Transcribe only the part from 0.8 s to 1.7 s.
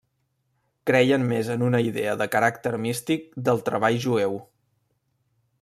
Creien més en